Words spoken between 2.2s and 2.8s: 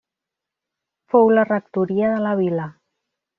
la vila.